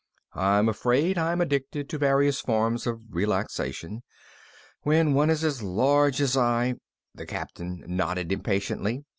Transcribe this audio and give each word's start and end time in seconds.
"I'm 0.33 0.67
afraid 0.67 1.19
I'm 1.19 1.41
addicted 1.41 1.87
to 1.87 1.99
various 1.99 2.41
forms 2.41 2.87
of 2.87 3.01
relaxation. 3.11 4.01
When 4.81 5.13
one 5.13 5.29
is 5.29 5.43
as 5.43 5.61
large 5.61 6.19
as 6.21 6.35
I" 6.35 6.73
The 7.13 7.27
Captain 7.27 7.83
nodded 7.85 8.31
impatiently. 8.31 9.03